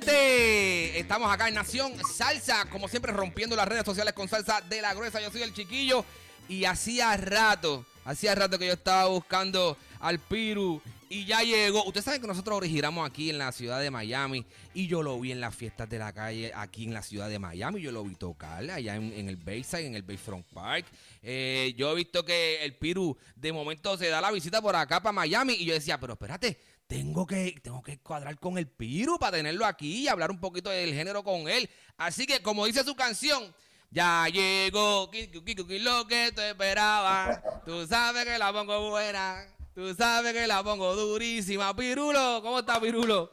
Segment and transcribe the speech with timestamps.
[0.00, 4.94] Estamos acá en Nación Salsa, como siempre rompiendo las redes sociales con salsa de la
[4.94, 5.20] gruesa.
[5.20, 6.04] Yo soy el chiquillo
[6.48, 11.84] y hacía rato, hacía rato que yo estaba buscando al Piru y ya llegó.
[11.84, 15.30] Ustedes saben que nosotros originamos aquí en la ciudad de Miami y yo lo vi
[15.30, 17.82] en las fiestas de la calle aquí en la ciudad de Miami.
[17.82, 20.86] Yo lo vi tocar allá en, en el Bayside, en el Bayfront Park.
[21.22, 25.02] Eh, yo he visto que el Piru de momento se da la visita por acá
[25.02, 29.18] para Miami y yo decía, pero espérate, tengo que, tengo que cuadrar con el Piru
[29.18, 31.68] para tenerlo aquí y hablar un poquito del género con él.
[31.96, 33.54] Así que, como dice su canción,
[33.90, 37.40] ya llegó lo que tú esperabas.
[37.64, 39.46] Tú sabes que la pongo buena.
[39.74, 41.74] Tú sabes que la pongo durísima.
[41.74, 43.28] Pirulo, ¿cómo está Pirulo?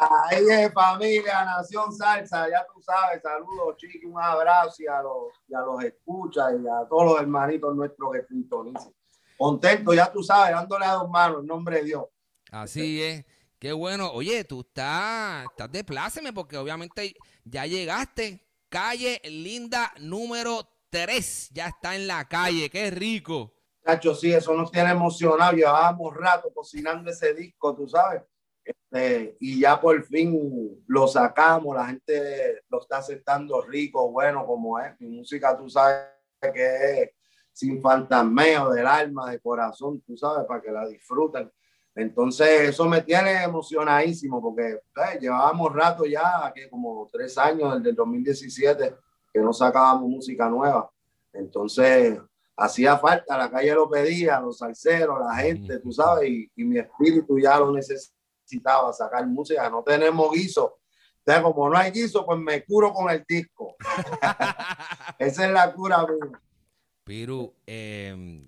[0.00, 5.32] Ahí es familia, Nación Salsa, ya tú sabes, saludos Chiqui, un abrazo y a los,
[5.48, 8.90] y a escuchas y a todos los hermanitos nuestros que.
[9.36, 12.04] Contento, ya tú sabes, dándole a dos manos, en nombre de Dios.
[12.50, 13.24] Así es.
[13.58, 14.10] Qué bueno.
[14.12, 17.14] Oye, tú estás, estás de pláceme porque obviamente
[17.44, 18.46] ya llegaste.
[18.68, 21.50] Calle Linda número 3.
[21.52, 22.70] Ya está en la calle.
[22.70, 23.54] Qué rico.
[23.82, 25.56] Cacho, sí, eso nos tiene emocionado.
[25.56, 28.22] Llevábamos rato cocinando ese disco, tú sabes.
[28.64, 31.74] Este, y ya por fin lo sacamos.
[31.74, 34.92] La gente lo está aceptando rico, bueno, como es.
[35.00, 36.04] Mi música, tú sabes
[36.40, 37.10] que es
[37.52, 41.50] sin fantasmeo del alma, de corazón, tú sabes, para que la disfruten.
[41.98, 47.90] Entonces, eso me tiene emocionadísimo porque eh, llevábamos rato ya, que como tres años, desde
[47.90, 48.94] el 2017,
[49.32, 50.88] que no sacábamos música nueva.
[51.32, 52.20] Entonces,
[52.56, 56.78] hacía falta, la calle lo pedía, los salseros, la gente, tú sabes, y, y mi
[56.78, 59.68] espíritu ya lo necesitaba, sacar música.
[59.68, 60.78] No tenemos guiso.
[61.18, 63.74] Entonces, como no hay guiso, pues me curo con el disco.
[65.18, 66.40] Esa es la cura, mía.
[67.02, 68.46] Piru, eh,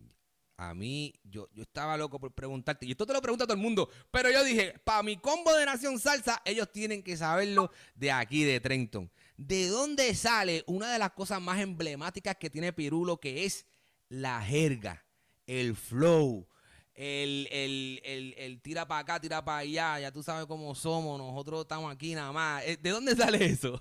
[0.61, 3.63] a mí, yo, yo estaba loco por preguntarte, y esto te lo pregunta todo el
[3.63, 8.13] mundo, pero yo dije, para mi combo de Nación Salsa, ellos tienen que saberlo de
[8.13, 9.11] aquí, de Trenton.
[9.39, 13.65] ¿De dónde sale una de las cosas más emblemáticas que tiene Pirulo, que es
[14.11, 15.03] la jerga,
[15.47, 16.47] el flow,
[16.93, 21.19] el, el, el, el tira para acá, tira para allá, ya tú sabes cómo somos,
[21.19, 22.63] nosotros estamos aquí nada más.
[22.67, 23.81] Eh, ¿De dónde sale eso?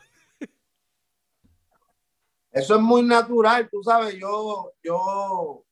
[2.52, 5.66] Eso es muy natural, tú sabes, yo, yo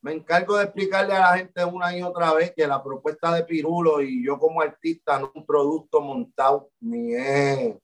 [0.00, 3.44] me encargo de explicarle a la gente una y otra vez que la propuesta de
[3.44, 7.74] Pirulo y yo como artista no es un producto montado, ni es,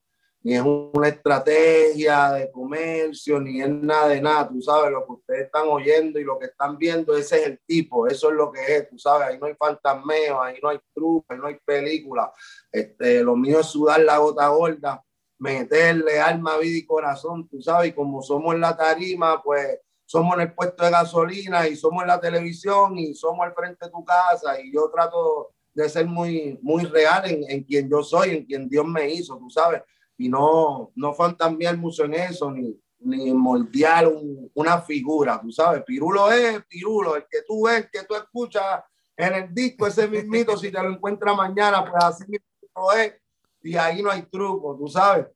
[0.41, 5.11] ni es una estrategia de comercio, ni es nada de nada, tú sabes, lo que
[5.11, 8.51] ustedes están oyendo y lo que están viendo, ese es el tipo, eso es lo
[8.51, 11.57] que es, tú sabes, ahí no hay fantasmeo, ahí no hay truco, ahí no hay
[11.65, 12.31] película,
[12.71, 15.03] este, lo mío es sudar la gota gorda,
[15.37, 20.41] meterle alma, vida y corazón, tú sabes, y como somos la tarima, pues somos en
[20.41, 24.03] el puesto de gasolina y somos en la televisión y somos al frente de tu
[24.05, 28.45] casa y yo trato de ser muy, muy real en, en quien yo soy, en
[28.45, 29.81] quien Dios me hizo, tú sabes,
[30.17, 35.83] y no, no fantamear mucho en eso, ni, ni moldear un- una figura, tú sabes,
[35.83, 38.81] Pirulo es Pirulo, el que tú ves, que tú escuchas
[39.17, 43.13] en el disco, ese mismito, si te lo encuentras mañana, pues así mismo es,
[43.61, 45.27] y ahí no hay truco, tú sabes.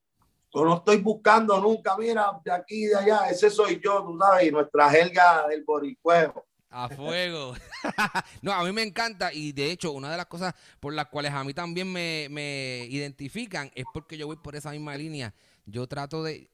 [0.53, 4.47] No estoy buscando nunca, mira, de aquí y de allá, ese soy yo, tú sabes,
[4.47, 6.45] y nuestra jerga del boricuejo.
[6.71, 7.55] A fuego.
[8.41, 11.33] no, a mí me encanta y de hecho una de las cosas por las cuales
[11.33, 15.33] a mí también me, me identifican es porque yo voy por esa misma línea.
[15.65, 16.49] Yo trato de,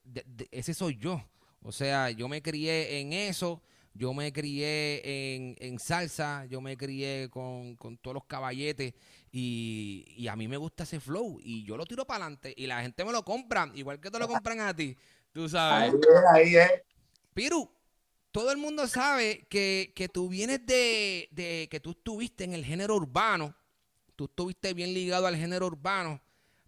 [0.52, 1.22] ese soy yo.
[1.62, 3.62] O sea, yo me crié en eso,
[3.94, 8.94] yo me crié en, en salsa, yo me crié con, con todos los caballetes
[9.38, 12.68] y, y, a mí me gusta ese flow y yo lo tiro para adelante y
[12.68, 14.98] la gente me lo compra, igual que te lo compran a ti,
[15.34, 15.94] tú sabes.
[16.34, 16.56] Ahí.
[17.34, 17.70] Piru,
[18.32, 22.96] todo el mundo sabe que, tú vienes de, de, que tú estuviste en el género
[22.96, 23.54] urbano,
[24.16, 26.22] tú estuviste bien ligado al género urbano,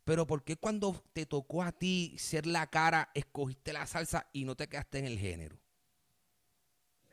[0.03, 4.43] pero ¿por qué cuando te tocó a ti ser la cara, escogiste la salsa y
[4.43, 5.57] no te quedaste en el género?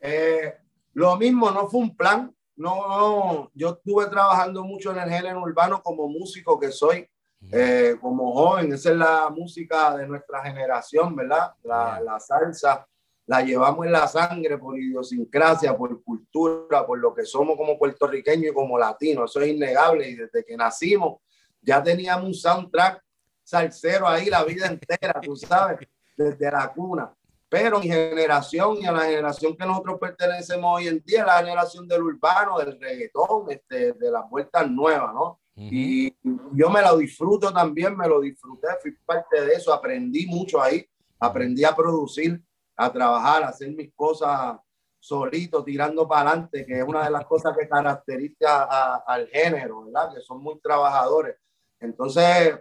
[0.00, 0.52] Eh,
[0.94, 2.34] lo mismo, no fue un plan.
[2.56, 7.08] No, no, yo estuve trabajando mucho en el género urbano como músico que soy,
[7.50, 8.72] eh, como joven.
[8.72, 11.52] Esa es la música de nuestra generación, ¿verdad?
[11.62, 12.86] La, la salsa
[13.26, 18.52] la llevamos en la sangre por idiosincrasia, por cultura, por lo que somos como puertorriqueños
[18.52, 19.30] y como latinos.
[19.30, 20.08] Eso es innegable.
[20.08, 21.20] Y desde que nacimos
[21.64, 23.02] ya teníamos un soundtrack
[23.42, 27.14] salsero ahí la vida entera, tú sabes, desde la cuna.
[27.54, 31.86] Pero mi generación y a la generación que nosotros pertenecemos hoy en día, la generación
[31.86, 35.38] del urbano, del reggaetón, este, de las vueltas nuevas, ¿no?
[35.54, 36.12] Y
[36.50, 40.84] yo me lo disfruto también, me lo disfruté, fui parte de eso, aprendí mucho ahí,
[41.20, 42.42] aprendí a producir
[42.74, 44.56] a trabajar, a hacer mis cosas
[44.98, 48.64] solito, tirando para adelante, que es una de las cosas que caracteriza
[48.98, 50.12] al género, ¿verdad?
[50.12, 51.36] Que son muy trabajadores.
[51.78, 52.58] Entonces,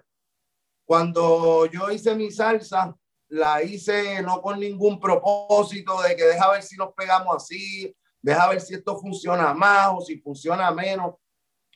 [0.86, 2.96] cuando yo hice mi salsa,
[3.34, 8.48] la hice no con ningún propósito de que deja ver si nos pegamos así, deja
[8.48, 11.16] ver si esto funciona más o si funciona menos.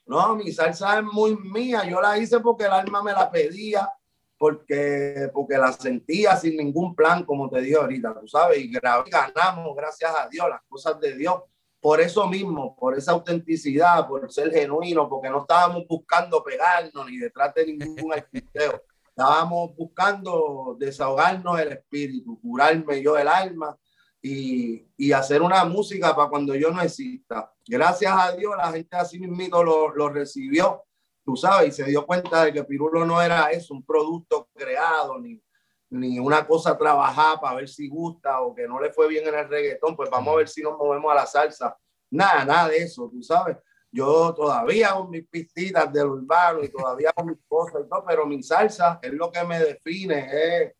[0.06, 3.89] No, mi salsa es muy mía, yo la hice porque el alma me la pedía
[4.38, 9.75] porque, porque la sentía sin ningún plan, como te digo ahorita, tú sabes, y ganamos,
[9.75, 11.42] gracias a Dios, las cosas de Dios,
[11.81, 17.18] por eso mismo, por esa autenticidad, por ser genuino, porque no estábamos buscando pegarnos ni
[17.18, 18.83] detrás de ningún arquitecto,
[19.17, 23.75] estábamos buscando desahogarnos el espíritu, curarme yo el alma
[24.21, 27.51] y, y, hacer una música para cuando yo no exista.
[27.67, 30.83] Gracias a Dios, la gente así mismo lo, lo recibió
[31.27, 35.19] tú sabes, y se dio cuenta de que Pirulo no era eso, un producto creado,
[35.19, 35.43] ni,
[35.89, 39.35] ni una cosa trabajada para ver si gusta o que no le fue bien en
[39.35, 41.77] el reggaetón, pues vamos a ver si nos movemos a la salsa.
[42.09, 43.57] Nada, nada de eso, tú sabes.
[43.91, 48.25] Yo todavía con mis pistitas del urbano y todavía con mis cosas y todo, pero
[48.25, 50.73] mi salsa es lo que me define, es,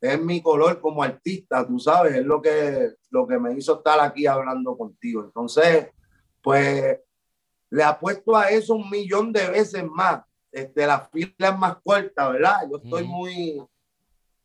[0.00, 4.00] es mi color como artista, tú sabes, es lo que, lo que me hizo estar
[4.00, 5.24] aquí hablando contigo.
[5.24, 5.88] Entonces,
[6.42, 6.98] pues
[7.70, 10.22] le apuesto a eso un millón de veces más.
[10.50, 12.68] Este, la fila es más corta, ¿verdad?
[12.68, 13.62] Yo estoy muy,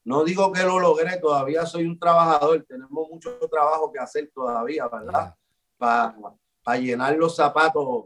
[0.04, 4.88] no digo que lo logré, todavía soy un trabajador, tenemos mucho trabajo que hacer todavía,
[4.88, 5.36] ¿verdad?
[5.78, 6.16] Para
[6.74, 8.06] llenar los zapatos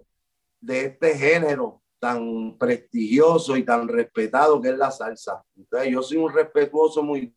[0.60, 5.44] de este género tan prestigioso y tan respetado que es la salsa.
[5.56, 7.34] Entonces, yo soy un respetuoso muy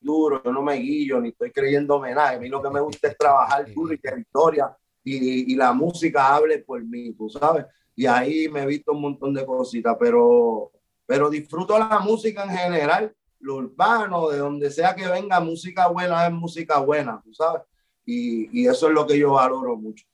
[0.00, 2.36] duro, yo no me guillo ni estoy creyendo homenaje.
[2.36, 6.58] A mí lo que me gusta es trabajar duro y territoria y, la música hable
[6.58, 7.64] por mí, tú sabes.
[7.94, 10.72] Y ahí me he visto un montón de cositas, pero,
[11.06, 16.26] pero disfruto la música en general, lo urbano, de donde sea que venga, música buena
[16.26, 17.62] es música buena, tú sabes.
[18.04, 20.04] Y, y eso es lo que yo valoro mucho.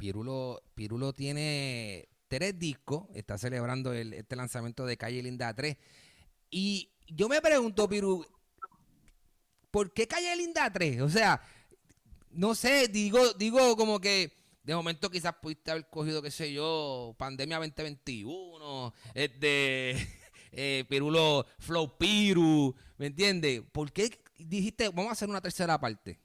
[0.00, 5.76] Pirulo, Pirulo tiene tres discos, está celebrando el, este lanzamiento de Calle Linda 3.
[6.50, 8.24] Y yo me pregunto, Piru,
[9.70, 11.02] ¿por qué Calle Linda 3?
[11.02, 11.42] O sea,
[12.30, 17.14] no sé, digo, digo como que de momento quizás pudiste haber cogido, qué sé yo,
[17.18, 20.08] Pandemia 2021, de
[20.52, 23.62] eh, Pirulo Flow Piru, ¿me entiendes?
[23.70, 26.18] ¿Por qué dijiste, vamos a hacer una tercera parte?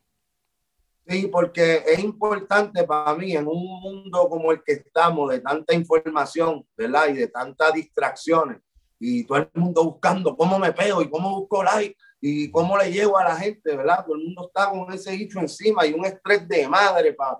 [1.08, 5.74] Sí, porque es importante para mí en un mundo como el que estamos, de tanta
[5.74, 7.10] información, ¿verdad?
[7.10, 8.58] Y de tantas distracciones,
[9.00, 12.92] y todo el mundo buscando cómo me pego y cómo busco like y cómo le
[12.92, 14.04] llevo a la gente, ¿verdad?
[14.04, 17.40] Todo el mundo está con ese dicho encima y un estrés de madre para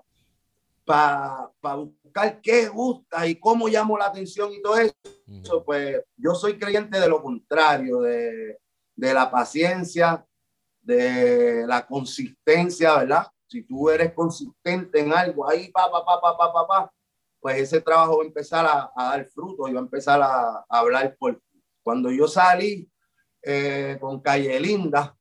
[0.84, 5.64] pa, buscar qué gusta y cómo llamo la atención y todo eso.
[5.64, 8.58] Pues yo soy creyente de lo contrario, de,
[8.94, 10.24] de la paciencia,
[10.82, 13.26] de la consistencia, ¿verdad?
[13.48, 16.92] Si tú eres consistente en algo, ahí, pa, pa, pa, pa, pa, pa,
[17.40, 20.64] pues ese trabajo va a empezar a, dar fruto y va a empezar a, a
[20.68, 21.40] hablar por
[21.82, 22.90] Cuando yo salí,
[23.42, 25.16] eh, con Calle Linda,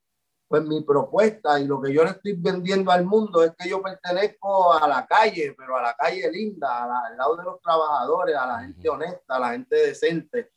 [0.48, 3.82] pues mi propuesta y lo que yo le estoy vendiendo al mundo es que yo
[3.82, 8.48] pertenezco a la calle, pero a la calle linda, al lado de los trabajadores, a
[8.48, 10.52] la gente honesta, a la gente decente,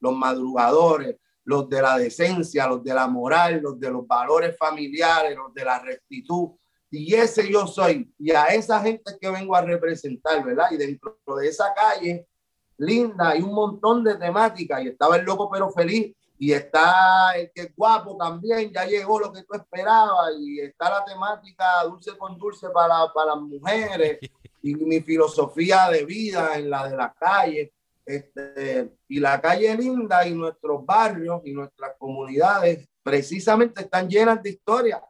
[0.00, 5.36] los madrugadores, los de la decencia, los de la moral, los de los valores familiares,
[5.36, 6.50] los de la rectitud.
[6.94, 8.12] Y ese yo soy.
[8.18, 10.66] Y a esa gente que vengo a representar, ¿verdad?
[10.72, 12.28] Y dentro de esa calle
[12.76, 14.84] linda hay un montón de temáticas.
[14.84, 16.14] Y estaba el loco pero feliz.
[16.38, 20.34] Y está el que es guapo también, ya llegó lo que tú esperabas.
[20.38, 24.18] Y está la temática dulce con dulce para, para las mujeres.
[24.60, 27.72] Y mi filosofía de vida en la de la calle.
[28.04, 34.50] Este, y la calle linda y nuestros barrios y nuestras comunidades precisamente están llenas de
[34.50, 35.00] historias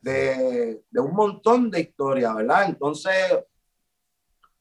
[0.00, 2.64] de, un montón de historias, ¿verdad?
[2.68, 3.14] Entonces,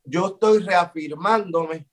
[0.03, 1.87] yo estoy reafirmándome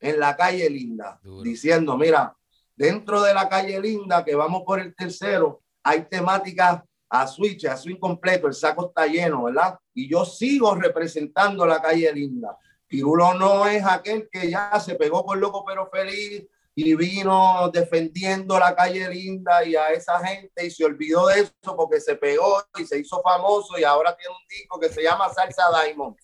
[0.00, 2.34] en la calle linda, diciendo, mira,
[2.74, 7.76] dentro de la calle linda, que vamos por el tercero, hay temáticas a switch, a
[7.76, 9.78] swing completo, el saco está lleno, ¿verdad?
[9.92, 12.56] Y yo sigo representando la calle linda.
[12.86, 18.58] Pirulo no es aquel que ya se pegó con loco pero feliz, y vino defendiendo
[18.58, 22.62] la calle linda y a esa gente y se olvidó de eso porque se pegó
[22.78, 26.16] y se hizo famoso y ahora tiene un disco que se llama Salsa Diamond.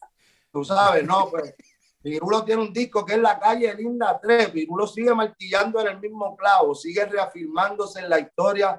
[0.53, 1.55] Tú sabes, no, pues
[2.03, 4.51] Pirulo tiene un disco que es La Calle Linda 3.
[4.51, 8.79] Pirulo sigue martillando en el mismo clavo, sigue reafirmándose en la historia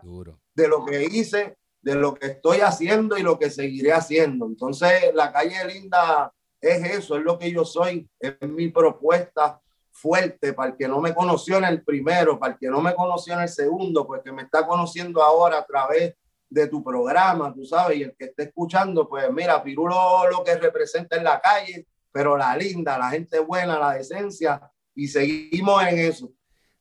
[0.56, 4.46] de lo que hice, de lo que estoy haciendo y lo que seguiré haciendo.
[4.46, 9.62] Entonces, La Calle Linda es eso, es lo que yo soy, es mi propuesta
[9.98, 12.94] fuerte para el que no me conoció en el primero, para el que no me
[12.94, 16.14] conoció en el segundo, pues que me está conociendo ahora a través
[16.50, 20.56] de tu programa, tú sabes, y el que esté escuchando, pues mira, Pirulo lo que
[20.56, 24.62] representa en la calle, pero la linda, la gente buena, la decencia,
[24.96, 26.32] y seguimos en eso.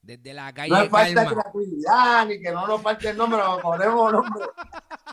[0.00, 0.70] Desde la calle.
[0.70, 4.44] No falta creatividad, ni que no nos falte el nombre, ponemos nombre.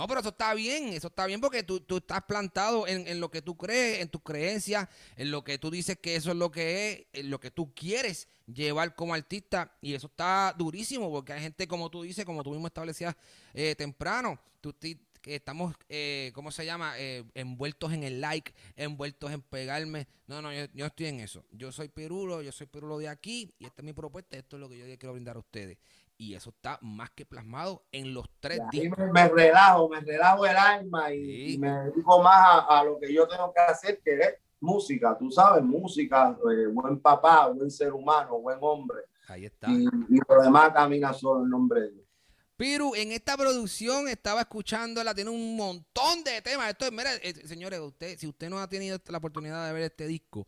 [0.00, 3.42] No, pero eso está bien, eso está bien porque tú, estás plantado en, lo que
[3.42, 6.90] tú crees, en tus creencias, en lo que tú dices que eso es lo que
[6.90, 11.42] es, en lo que tú quieres llevar como artista y eso está durísimo porque hay
[11.42, 13.14] gente como tú dices, como tú mismo establecías
[13.52, 14.74] eh, temprano, tú
[15.20, 16.94] que estamos, eh, ¿cómo se llama?
[16.96, 20.08] Eh, envueltos en el like, envueltos en pegarme.
[20.26, 21.44] No, no, yo, yo estoy en eso.
[21.50, 24.60] Yo soy Perulo, yo soy Perulo de aquí y esta es mi propuesta, esto es
[24.60, 25.76] lo que yo quiero brindar a ustedes
[26.20, 28.94] y eso está más que plasmado en los tres días.
[29.10, 33.50] Me, relajo, me relajo el alma y, me dedico más a, lo que yo tengo
[33.54, 38.58] que hacer, que es música, tú sabes, música, eh, buen papá, buen ser humano, buen
[38.60, 38.98] hombre.
[39.28, 39.70] Ahí está.
[39.70, 42.06] Y, y lo demás camina solo en nombre de Dios.
[42.54, 46.68] Piru, en esta producción estaba escuchándola, tiene un montón de temas.
[46.68, 49.84] Esto es, mira, eh, señores, usted, si usted no ha tenido la oportunidad de ver
[49.84, 50.46] este disco,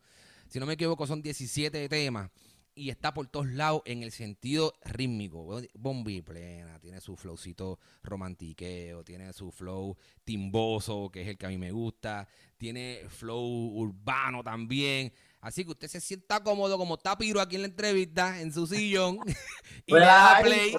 [0.49, 2.31] si no me equivoco, son 17 temas
[2.75, 5.61] y está por todos lados en el sentido rítmico.
[5.75, 11.49] Bombi plena, tiene su flowcito romantiqueo, tiene su flow timboso, que es el que a
[11.51, 15.13] mí me gusta, tiene flow urbano también.
[15.41, 18.67] Así que usted se sienta cómodo como está Piro aquí en la entrevista, en su
[18.67, 19.19] sillón,
[19.87, 20.77] y le da play.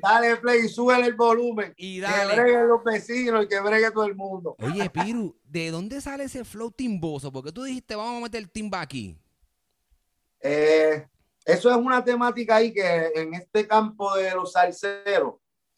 [0.00, 1.74] Dale play, sube el volumen.
[1.76, 2.34] Y dale.
[2.34, 4.56] Que breguen los vecinos y que bregue todo el mundo.
[4.60, 7.32] Oye, Piru, ¿de dónde sale ese flow timboso?
[7.32, 9.18] Porque tú dijiste, vamos a meter el timba aquí.
[10.40, 11.06] Eh,
[11.44, 15.36] eso es una temática ahí que en este campo de los salseros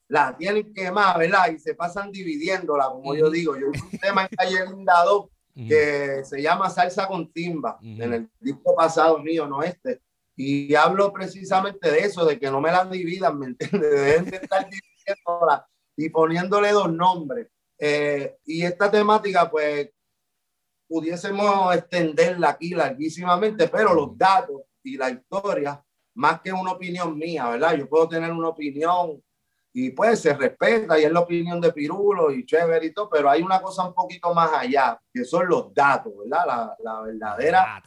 [0.09, 1.51] la tienen que más, ¿verdad?
[1.53, 3.57] Y se pasan dividiéndola, como yo digo.
[3.57, 5.05] Yo un tema en Calle Linda
[5.55, 10.01] que se llama Salsa con Timba, en el disco pasado mío, no este.
[10.37, 13.91] Y hablo precisamente de eso, de que no me la dividan, ¿me entiendes?
[13.91, 17.49] Deben de estar dividiéndola y poniéndole dos nombres.
[17.79, 19.91] Eh, y esta temática, pues,
[20.91, 25.81] pudiésemos extenderla aquí larguísimamente, pero los datos y la historia,
[26.15, 27.77] más que una opinión mía, ¿verdad?
[27.77, 29.23] Yo puedo tener una opinión
[29.73, 33.31] y pues se respeta y es la opinión de Pirulo y chévere y todo, pero
[33.31, 36.45] hay una cosa un poquito más allá, que son los datos, ¿verdad?
[36.45, 37.83] La, la verdadera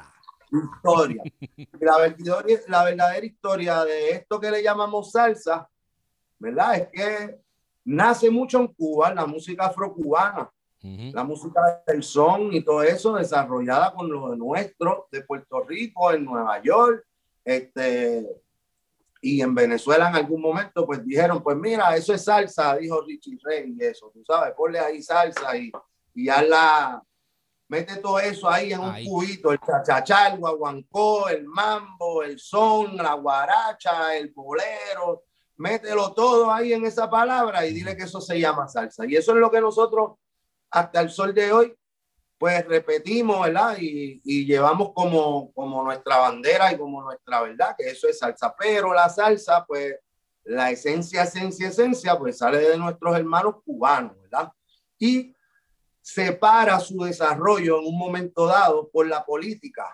[0.50, 1.24] historia.
[1.82, 5.70] la, verdadera, la verdadera historia de esto que le llamamos salsa,
[6.40, 6.76] ¿verdad?
[6.76, 7.40] Es que
[7.84, 10.50] nace mucho en Cuba, la música afrocubana
[10.84, 16.12] la música del son y todo eso desarrollada con lo de nuestro, de Puerto Rico,
[16.12, 17.06] en Nueva York,
[17.46, 18.28] este,
[19.22, 23.40] y en Venezuela en algún momento, pues dijeron, pues mira, eso es salsa, dijo Richie
[23.42, 25.72] Rey y eso, tú sabes, ponle ahí salsa y,
[26.16, 27.02] y la
[27.70, 32.98] mete todo eso ahí en un cubito, el chachachá, el guaguancó, el mambo, el son,
[32.98, 35.24] la guaracha, el bolero,
[35.56, 39.06] mételo todo ahí en esa palabra y dile que eso se llama salsa.
[39.08, 40.18] Y eso es lo que nosotros
[40.74, 41.76] hasta el sol de hoy,
[42.38, 43.78] pues repetimos, ¿verdad?
[43.80, 48.54] Y, y, llevamos como, como nuestra bandera y como nuestra verdad, que eso es salsa.
[48.58, 49.96] Pero la salsa, pues
[50.44, 54.52] la esencia, esencia, esencia, pues sale de nuestros hermanos cubanos, ¿verdad?
[54.98, 55.34] Y
[56.02, 59.86] separa su desarrollo en un momento dado por la política,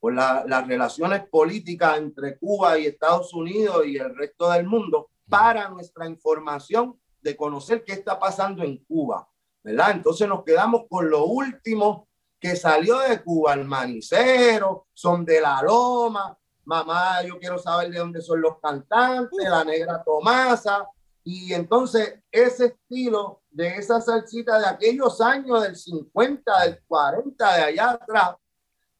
[0.00, 5.08] por la, las relaciones políticas entre Cuba y Estados Unidos y el resto del mundo
[5.28, 9.28] para nuestra información de conocer qué está pasando en Cuba,
[9.68, 9.90] ¿verdad?
[9.90, 12.08] Entonces nos quedamos con lo último
[12.40, 17.98] que salió de Cuba, el manicero, son de la loma, mamá, yo quiero saber de
[17.98, 20.88] dónde son los cantantes, la negra Tomasa,
[21.22, 27.62] y entonces ese estilo de esa salsita de aquellos años del 50, del 40, de
[27.62, 28.36] allá atrás,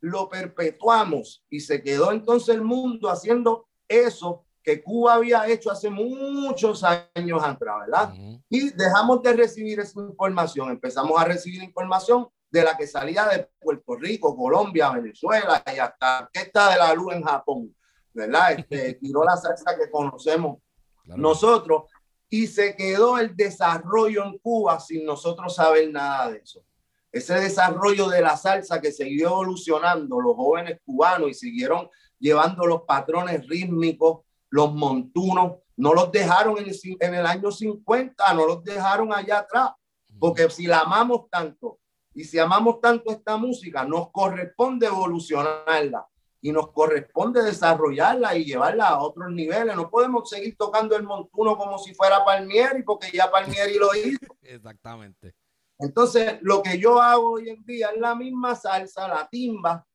[0.00, 5.88] lo perpetuamos y se quedó entonces el mundo haciendo eso que Cuba había hecho hace
[5.88, 8.12] muchos años atrás, ¿verdad?
[8.50, 13.48] Y dejamos de recibir esa información, empezamos a recibir información de la que salía de
[13.58, 17.74] Puerto Rico, Colombia, Venezuela y hasta que está de la luz en Japón,
[18.12, 18.52] ¿verdad?
[18.58, 20.58] Este, tiró la salsa que conocemos
[21.06, 21.84] nosotros
[22.28, 26.62] y se quedó el desarrollo en Cuba sin nosotros saber nada de eso.
[27.10, 32.82] Ese desarrollo de la salsa que siguió evolucionando los jóvenes cubanos y siguieron llevando los
[32.82, 38.64] patrones rítmicos, los montunos, no los dejaron en el, en el año 50, no los
[38.64, 39.70] dejaron allá atrás,
[40.18, 41.78] porque si la amamos tanto
[42.14, 46.06] y si amamos tanto esta música, nos corresponde evolucionarla
[46.40, 49.74] y nos corresponde desarrollarla y llevarla a otros niveles.
[49.76, 54.18] No podemos seguir tocando el montuno como si fuera Palmieri, porque ya Palmieri lo hizo.
[54.42, 55.34] Exactamente.
[55.78, 59.86] Entonces, lo que yo hago hoy en día es la misma salsa, la timba,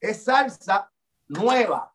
[0.00, 0.90] es salsa
[1.28, 1.92] nueva,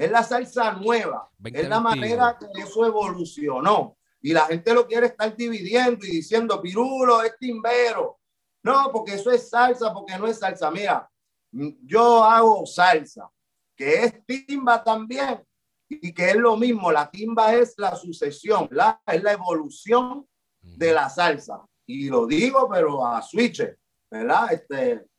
[0.00, 3.98] es la salsa nueva, es la manera que eso evolucionó.
[4.22, 8.18] Y la gente lo quiere estar dividiendo y diciendo, Pirulo es timbero.
[8.62, 10.70] No, porque eso es salsa, porque no es salsa.
[10.70, 11.06] Mira,
[11.52, 13.30] yo hago salsa,
[13.76, 15.44] que es timba también,
[15.86, 16.90] y que es lo mismo.
[16.90, 20.26] La timba es la sucesión, la, es la evolución
[20.62, 21.60] de la salsa.
[21.84, 23.62] Y lo digo, pero a switch,
[24.10, 24.50] ¿verdad?
[24.50, 25.09] Este,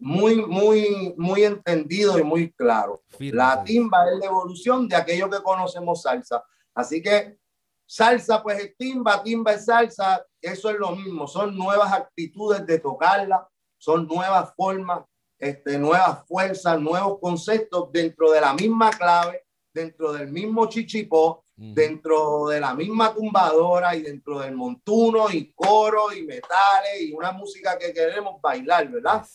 [0.00, 3.02] muy, muy, muy entendido y muy claro.
[3.18, 6.44] La timba es la evolución de aquello que conocemos salsa.
[6.74, 7.38] Así que
[7.86, 12.78] salsa pues es timba, timba es salsa, eso es lo mismo, son nuevas actitudes de
[12.78, 13.48] tocarla,
[13.78, 15.04] son nuevas formas,
[15.38, 22.46] este, nuevas fuerzas, nuevos conceptos dentro de la misma clave, dentro del mismo chichipó, dentro
[22.46, 27.76] de la misma tumbadora y dentro del montuno y coro y metales y una música
[27.78, 29.26] que queremos bailar, ¿verdad?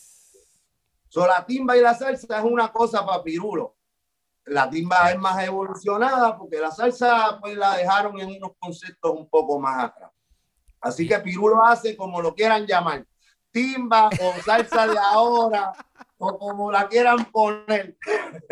[1.16, 3.78] So, la timba y la salsa es una cosa para Pirulo.
[4.44, 9.26] La timba es más evolucionada porque la salsa pues la dejaron en unos conceptos un
[9.26, 10.10] poco más atrás.
[10.78, 13.06] Así que Pirulo hace como lo quieran llamar,
[13.50, 15.72] timba o salsa de ahora
[16.18, 17.96] o como la quieran poner.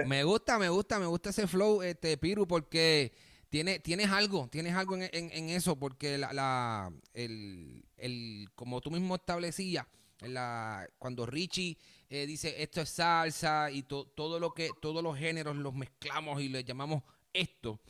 [0.07, 3.13] Me gusta, me gusta, me gusta ese flow, este Piru, porque
[3.51, 8.91] tiene, tienes algo, tienes algo en, en, eso, porque la, la el, el, como tú
[8.91, 9.87] mismo establecías,
[10.23, 11.77] la, cuando Richie
[12.11, 16.49] eh, dice esto es salsa y todo lo que, todos los géneros los mezclamos y
[16.49, 17.81] le llamamos esto.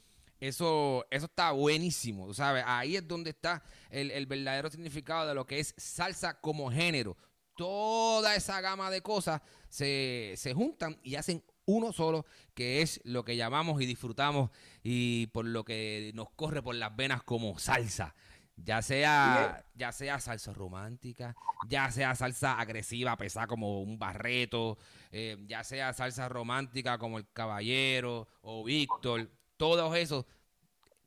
[0.41, 2.65] Eso, eso está buenísimo, ¿sabes?
[2.67, 7.17] Ahí es donde está el, el, verdadero significado de lo que es salsa como género.
[7.57, 13.25] Toda esa gama de cosas se, se juntan y hacen uno solo, que es lo
[13.25, 14.51] que llamamos y disfrutamos
[14.83, 18.15] y por lo que nos corre por las venas como salsa.
[18.57, 21.35] Ya sea, ya sea salsa romántica,
[21.69, 24.79] ya sea salsa agresiva, pesada como un barreto,
[25.11, 30.25] eh, ya sea salsa romántica como el caballero o Víctor, todos esos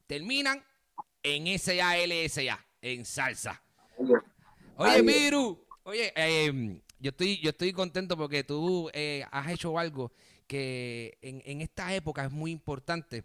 [0.07, 0.63] terminan
[1.23, 3.61] en S-A-L-S-A, en salsa.
[4.75, 10.11] Oye, Miru, oye, em, yo estoy, yo estoy contento porque tú eh, has hecho algo
[10.47, 13.23] que en, en, esta época es muy importante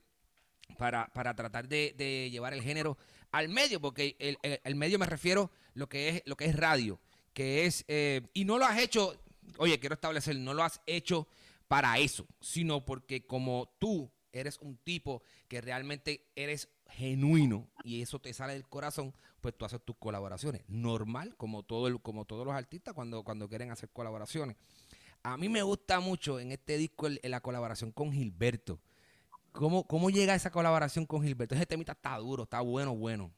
[0.79, 2.97] para, para tratar de, de llevar el género
[3.33, 7.01] al medio, porque el, el, medio me refiero lo que es lo que es radio,
[7.33, 9.21] que es eh, y no lo has hecho,
[9.59, 11.27] oye, quiero establecer, no lo has hecho
[11.67, 18.19] para eso, sino porque como tú eres un tipo que realmente eres genuino y eso
[18.19, 20.63] te sale del corazón, pues tú haces tus colaboraciones.
[20.69, 24.57] Normal, como todo el, como todos los artistas cuando, cuando quieren hacer colaboraciones.
[25.23, 28.81] A mí me gusta mucho en este disco la colaboración con Gilberto.
[29.53, 31.55] ¿Cómo, ¿Cómo llega esa colaboración con Gilberto?
[31.55, 33.31] Ese temita está duro, está bueno, bueno.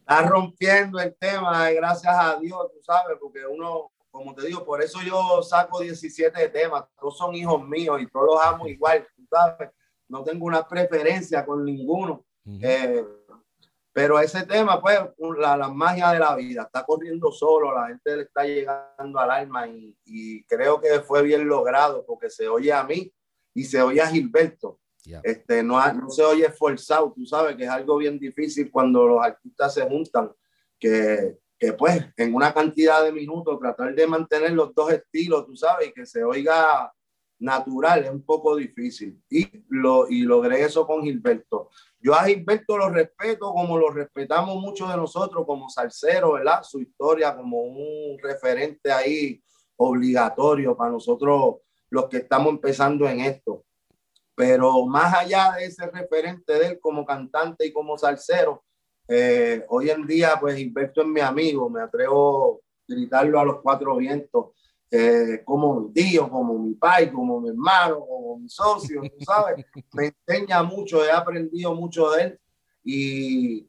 [0.00, 4.82] Está rompiendo el tema, gracias a Dios, tú sabes, porque uno, como te digo, por
[4.82, 9.24] eso yo saco 17 temas, todos son hijos míos y todos los amo igual, tú
[9.30, 9.70] sabes,
[10.08, 12.24] no tengo una preferencia con ninguno.
[12.60, 13.04] eh,
[13.94, 14.98] pero ese tema, pues,
[15.38, 19.30] la, la, magia de la vida, está corriendo solo, la gente le está llegando al
[19.30, 23.12] alma y, y creo que fue bien logrado porque se oye a mí
[23.54, 24.80] y se oye a Gilberto.
[25.04, 25.20] Yeah.
[25.24, 29.24] Este, no, no, se oye esforzado, tú sabes que es algo bien difícil cuando los
[29.24, 30.30] artistas se juntan,
[30.78, 35.56] que, que pues en una cantidad de minutos tratar de mantener los dos estilos, tú
[35.56, 36.92] sabes, y que se oiga
[37.42, 39.20] natural es un poco difícil.
[39.28, 41.70] Y, lo, y logré eso con Gilberto.
[42.00, 46.62] Yo a Gilberto lo respeto como lo respetamos muchos de nosotros como salsero, ¿verdad?
[46.62, 49.42] Su historia como un referente ahí
[49.76, 51.56] obligatorio para nosotros
[51.90, 53.64] los que estamos empezando en esto.
[54.34, 58.64] Pero más allá de ese referente de él como cantante y como salsero,
[59.08, 63.60] eh, hoy en día pues Gilberto es mi amigo, me atrevo a gritarlo a los
[63.60, 64.46] cuatro vientos,
[64.90, 69.64] eh, como mi tío, como mi pai, como mi hermano, como mi socio, tú sabes,
[69.92, 72.40] me enseña mucho, he aprendido mucho de él
[72.84, 73.68] y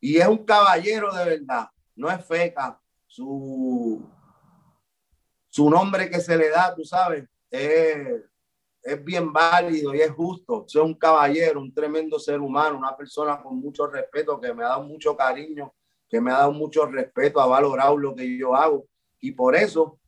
[0.00, 2.80] Y es un caballero de verdad, no es feca.
[3.06, 4.08] Su,
[5.48, 8.22] su nombre que se le da, tú sabes, es,
[8.82, 10.64] es bien válido y es justo.
[10.66, 14.68] Es un caballero, un tremendo ser humano, una persona con mucho respeto, que me ha
[14.68, 15.74] dado mucho cariño,
[16.08, 18.86] que me ha dado mucho respeto, ha valorado lo que yo hago.
[19.20, 19.98] Y por eso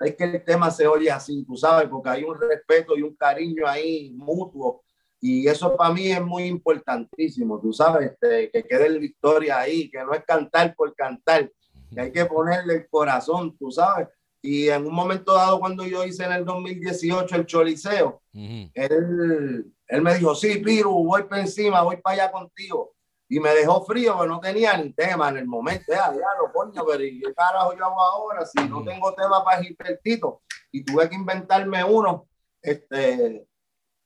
[0.00, 3.14] es que el tema se oye así, tú sabes, porque hay un respeto y un
[3.14, 4.82] cariño ahí mutuo
[5.20, 9.90] y eso para mí es muy importantísimo, tú sabes, este, que quede la historia ahí,
[9.90, 11.50] que no es cantar por cantar,
[11.92, 14.08] que hay que ponerle el corazón, tú sabes.
[14.42, 20.02] Y en un momento dado, cuando yo hice en el 2018 el Choliseo, él, él
[20.02, 22.94] me dijo, sí, Piru, voy para encima, voy para allá contigo.
[23.28, 25.84] Y me dejó frío, pero no tenía ni tema en el momento.
[25.88, 29.44] Ya, ya lo coño, pero ¿y qué carajo yo hago ahora si no tengo tema
[29.44, 30.42] para Gilbertito?
[30.72, 32.26] Y tuve que inventarme uno.
[32.62, 33.46] Este,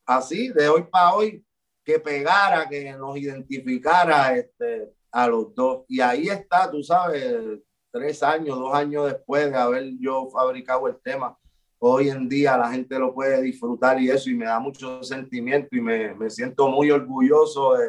[0.06, 1.44] así, de hoy para hoy,
[1.84, 5.84] que pegara, que nos identificara este, a los dos.
[5.88, 10.96] Y ahí está, tú sabes, tres años, dos años después de haber yo fabricado el
[11.02, 11.36] tema.
[11.78, 15.76] Hoy en día la gente lo puede disfrutar y eso, y me da mucho sentimiento
[15.76, 17.88] y me, me siento muy orgulloso de,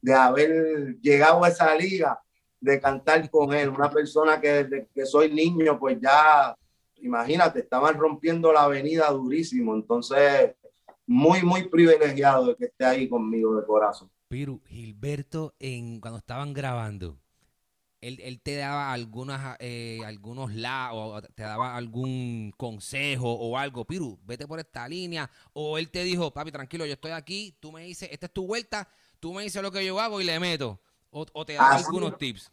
[0.00, 2.20] de haber llegado a esa liga,
[2.60, 3.68] de cantar con él.
[3.68, 6.54] Una persona que desde que soy niño, pues ya,
[6.96, 9.74] imagínate, estaban rompiendo la avenida durísimo.
[9.74, 10.54] Entonces,
[11.10, 14.10] muy, muy privilegiado de que esté ahí conmigo de corazón.
[14.28, 17.18] Piru, Gilberto, en, cuando estaban grabando,
[18.00, 23.86] él, él te daba algunas, eh, algunos la o te daba algún consejo o algo,
[23.86, 27.72] Piru, vete por esta línea, o él te dijo, papi, tranquilo, yo estoy aquí, tú
[27.72, 28.88] me dices, esta es tu vuelta,
[29.20, 31.76] tú me dices lo que yo hago y le meto, o, o te da Así
[31.76, 32.52] algunos tips.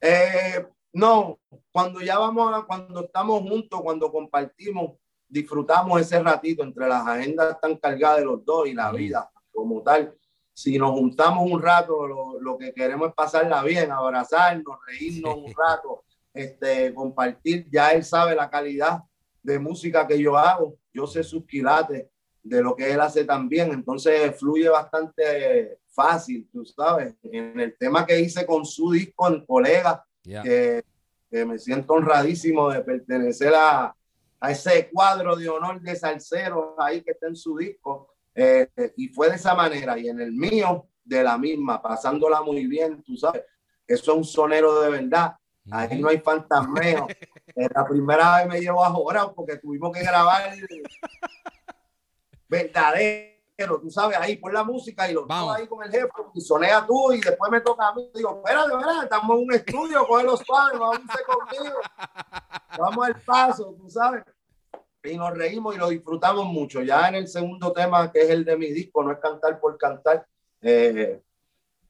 [0.00, 1.38] Eh, no,
[1.72, 4.92] cuando ya vamos, a- cuando estamos juntos, cuando compartimos,
[5.30, 9.82] disfrutamos ese ratito entre las agendas tan cargadas de los dos y la vida como
[9.82, 10.14] tal.
[10.52, 15.54] Si nos juntamos un rato, lo, lo que queremos es pasarla bien, abrazarnos, reírnos un
[15.56, 17.66] rato, este, compartir.
[17.70, 19.00] Ya él sabe la calidad
[19.42, 20.76] de música que yo hago.
[20.92, 22.06] Yo sé sus quilates
[22.42, 23.72] de lo que él hace también.
[23.72, 27.14] Entonces fluye bastante fácil, tú sabes.
[27.22, 30.42] En el tema que hice con su disco en Colega, Ya.
[30.42, 30.82] que,
[31.30, 33.94] que me siento honradísimo de pertenecer a,
[34.40, 38.14] a ese cuadro de honor de salseros ahí que está en su disco.
[38.34, 39.98] Eh, y fue de esa manera.
[39.98, 43.44] Y en el mío, de la misma, pasándola muy bien, tú sabes.
[43.86, 45.36] Eso es un sonero de verdad.
[45.70, 47.06] Ahí no hay fantasmeo.
[47.54, 50.54] Eh, la primera vez me llevó a jorar porque tuvimos que grabar
[52.48, 56.40] verdadero, tú sabes, ahí por la música y los dos ahí con el jefe y
[56.40, 58.10] sonea tú y después me toca a mí.
[58.14, 61.78] Digo, espérate, espérate, estamos en un estudio, coge los padres, vamos a irse conmigo.
[62.78, 64.24] Vamos al paso, tú sabes.
[65.02, 66.82] Y nos reímos y lo disfrutamos mucho.
[66.82, 69.76] Ya en el segundo tema, que es el de mi disco, no es cantar por
[69.78, 70.26] cantar.
[70.62, 71.22] eh,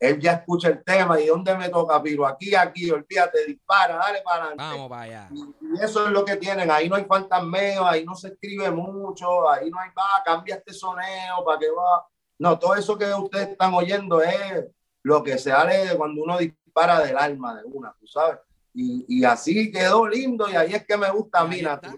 [0.01, 4.23] él ya escucha el tema y dónde me toca, Piro, aquí, aquí, olvídate, dispara, dale
[4.23, 4.65] para adelante.
[4.65, 5.29] Vamos para allá.
[5.31, 9.49] Y, eso es lo que tienen, ahí no hay fantasmeo, ahí no se escribe mucho,
[9.51, 12.07] ahí no hay, va, cambia este soneo, para que va.
[12.39, 14.65] No, todo eso que ustedes están oyendo es
[15.03, 18.39] lo que se sale de cuando uno dispara del alma de una, tú sabes.
[18.73, 21.95] Y, y así quedó lindo y ahí es que me gusta a mí, Ahí está.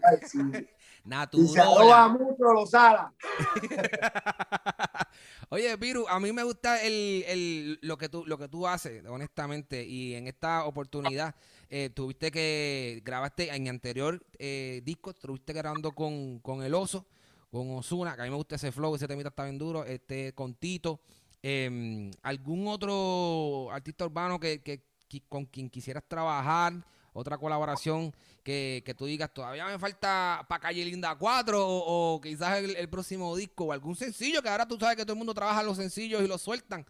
[1.04, 1.46] Natural.
[1.46, 2.08] Si, Y se adoba Naturola.
[2.08, 3.12] mucho, lo sala.
[5.50, 9.04] Oye, Piru, a mí me gusta el, el- lo, que tú, lo que tú haces,
[9.06, 9.84] honestamente.
[9.84, 11.34] Y en esta oportunidad,
[11.68, 17.06] eh, tuviste que grabaste en anterior eh, disco, estuviste grabando con, con El Oso,
[17.50, 20.32] con Osuna, que a mí me gusta ese flow, ese temita está bien duro, este,
[20.32, 21.00] con Tito.
[21.42, 24.80] Em, ¿Algún otro artista urbano que, que-
[25.28, 26.72] con quien quisieras trabajar?
[27.14, 32.20] Otra colaboración que, que tú digas, todavía me falta para Calle Linda 4 o, o
[32.20, 35.18] quizás el, el próximo disco o algún sencillo que ahora tú sabes que todo el
[35.18, 36.87] mundo trabaja los sencillos y los sueltan,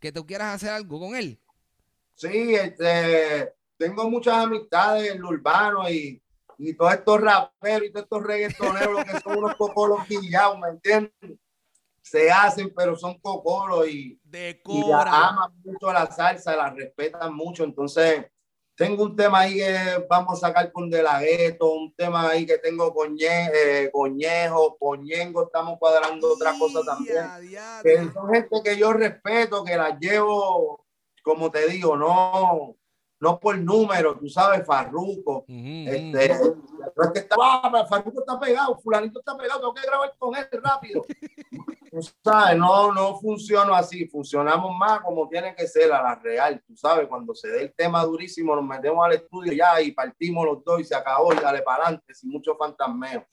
[0.00, 1.38] que tú quieras hacer algo con él.
[2.14, 6.22] Sí, este, tengo muchas amistades en lo urbano y,
[6.58, 11.12] y todos estos raperos y todos estos reggaetoneros que son unos cocolos guillados, ¿me entiendes?
[12.00, 17.64] Se hacen, pero son cocolos y, y la aman mucho la salsa, la respetan mucho.
[17.64, 18.26] Entonces,
[18.76, 22.44] tengo un tema ahí que vamos a sacar con De La Ghetto, un tema ahí
[22.44, 27.24] que tengo con eh, Coñejo, Coñengo, estamos cuadrando otra cosa también.
[27.82, 30.84] Que son gente que yo respeto, que las llevo,
[31.22, 32.76] como te digo, no,
[33.20, 35.44] no por número, tú sabes, Farruco.
[35.48, 35.88] Ujú, ujú.
[35.90, 36.28] Este,
[36.96, 40.34] no es que está, "Ah, Farruko está pegado, fulanito está pegado, tengo que grabar con
[40.36, 41.04] él rápido.
[41.90, 46.62] Tú sabes, no, no funciona así, funcionamos más como tiene que ser a la real,
[46.66, 50.44] tú sabes, cuando se dé el tema durísimo, nos metemos al estudio ya y partimos
[50.44, 53.24] los dos y se acabó y dale para adelante, sin mucho fantasmeo.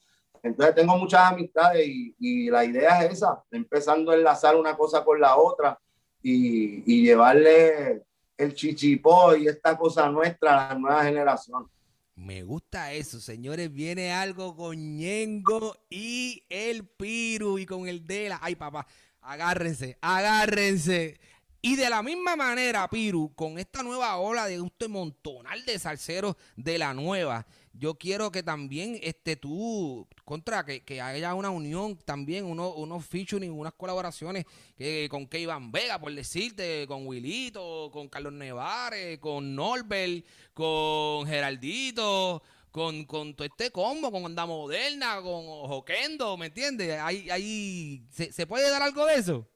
[0.42, 5.04] Entonces tengo muchas amistades y, y la idea es esa, empezando a enlazar una cosa
[5.04, 5.78] con la otra
[6.22, 8.04] y, y llevarle
[8.36, 11.68] el chichipó y esta cosa nuestra la nueva generación.
[12.16, 13.72] Me gusta eso, señores.
[13.72, 18.38] Viene algo con Ñengo y el Piru y con el Dela.
[18.40, 18.86] Ay, papá,
[19.20, 21.18] agárrense, agárrense.
[21.60, 26.36] Y de la misma manera, Piru, con esta nueva ola de este montonal de salseros
[26.56, 31.96] de la nueva, yo quiero que también este, tú, contra, que, que haya una unión
[32.04, 34.44] también, uno- unos featuring, unas colaboraciones
[34.76, 42.42] que, con Keivan Vega, por decirte, con Wilito, con Carlos Nevares, con Norbert, con Geraldito,
[42.70, 47.00] con, con todo este combo, con Onda Moderna, con Joquendo, ¿me entiendes?
[47.00, 49.48] Ahí, ahí, ¿se, se puede dar algo de eso?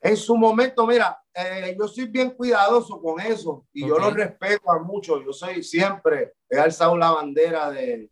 [0.00, 4.00] En su momento, mira, eh, yo soy bien cuidadoso con eso y yo Ok.
[4.00, 5.22] lo respeto a mucho.
[5.22, 8.10] Yo soy siempre, he alzado la bandera de,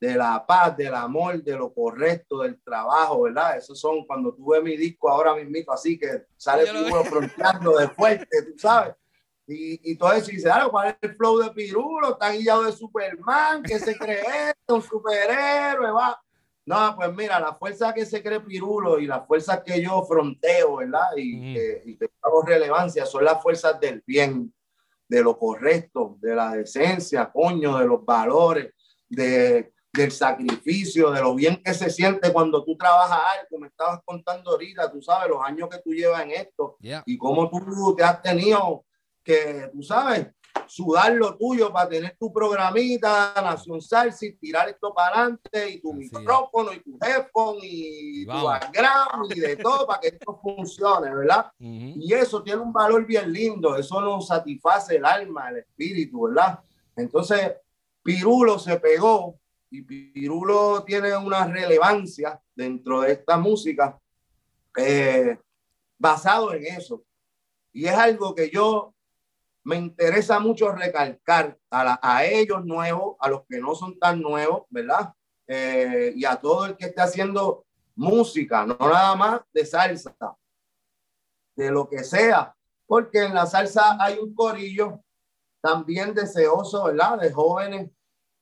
[0.00, 3.56] de la paz, del amor, de lo correcto, del trabajo, ¿verdad?
[3.56, 7.04] Esos son cuando tú ves mi disco ahora mismo, así que sale Yo lo Pirulo
[7.04, 8.94] fronteando de fuerte, tú sabes.
[9.46, 12.12] Y, y todo eso, y dice, ah, ¿cuál es el flow de Pirulo?
[12.12, 16.22] Está guiado de Superman, que se cree esto, un superhéroe, va.
[16.64, 20.76] No, pues mira, la fuerza que se cree Pirulo y las fuerzas que yo fronteo,
[20.76, 21.08] ¿verdad?
[21.16, 24.54] Y, que, y que hago relevancia son las fuerzas del bien,
[25.08, 28.72] de lo correcto, de la decencia, coño, de los valores,
[29.08, 33.58] de, del sacrificio, de lo bien que se siente cuando tú trabajas algo.
[33.58, 37.50] Me estabas contando ahorita, tú sabes, los años que tú llevas en esto y cómo
[37.50, 38.84] tú te has tenido
[39.22, 40.28] que, tú sabes,
[40.66, 45.80] sudar lo tuyo para tener tu programita, Nación Salsa y tirar esto para adelante y
[45.80, 46.12] tu Así es.
[46.12, 48.44] micrófono y tu headphone y tu Vamos.
[48.44, 51.46] background y de todo para que esto funcione, ¿verdad?
[51.58, 51.92] Ujú.
[51.96, 56.58] Y eso tiene un valor bien lindo, eso nos satisface el alma, el espíritu, ¿verdad?
[56.96, 57.52] Entonces,
[58.02, 59.38] Pirulo se pegó
[59.70, 63.98] y Pirulo tiene una relevancia dentro de esta música
[64.76, 65.38] eh,
[65.98, 67.02] basado en eso.
[67.72, 68.92] Y es algo que yo
[69.64, 75.12] me interesa mucho recalcar a, ellos nuevos, a los que no son tan nuevos, ¿verdad?
[75.46, 80.14] Eh, y a todo el que esté haciendo música, no nada más de salsa,
[81.54, 82.54] de lo que sea,
[82.86, 85.00] porque en la salsa hay un corillo
[85.60, 87.20] también deseoso, ¿verdad?
[87.20, 87.90] De jóvenes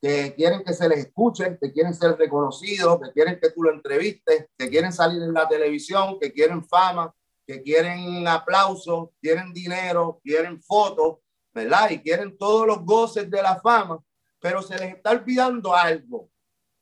[0.01, 3.71] que quieren que se les escuche, que quieren ser reconocidos, que quieren que tú lo
[3.71, 7.13] entrevistes, que quieren salir en la televisión, que quieren fama,
[7.45, 11.17] que quieren aplausos, quieren dinero, quieren fotos,
[11.53, 11.89] ¿verdad?
[11.89, 13.99] Y quieren todos los goces de la fama,
[14.39, 16.29] pero se les está olvidando algo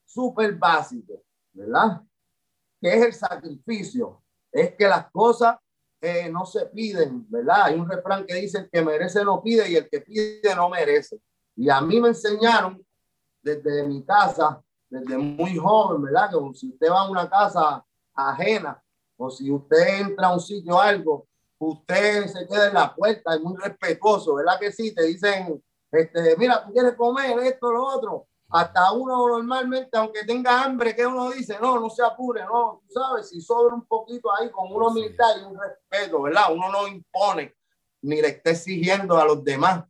[0.05, 2.01] súper básico, ¿verdad?
[2.81, 4.21] Que es el sacrificio.
[4.51, 5.57] Es que las cosas
[6.01, 7.65] eh, no se piden, ¿verdad?
[7.65, 10.69] Hay un refrán que dice, el que merece no pide y el que pide no
[10.69, 11.19] merece.
[11.55, 12.83] Y a mí me enseñaron
[13.41, 16.29] desde mi casa, desde muy joven, ¿verdad?
[16.29, 18.81] Que si usted va a una casa ajena
[19.21, 21.27] o si usted entra a un sitio o algo,
[21.59, 24.95] usted se queda en la puerta, es muy respetuoso, ¿verdad que sí?
[24.95, 28.27] Te dicen, este, mira, tú quieres comer esto, lo otro.
[28.51, 32.93] Hasta uno normalmente, aunque tenga hambre, que uno dice, no, no se apure, no, tú
[32.93, 35.01] sabes, si sobra un poquito ahí con uno Sí.
[35.01, 36.53] militar y un respeto, ¿verdad?
[36.53, 37.53] Uno no impone
[38.01, 39.83] ni le está exigiendo a los demás.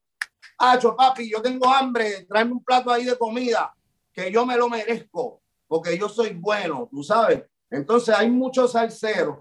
[0.57, 3.73] Acho, papi, yo tengo hambre, tráeme un plato ahí de comida.
[4.11, 7.43] que yo me lo merezco, porque yo soy bueno, tú sabes.
[7.69, 9.39] Entonces hay muchos salseros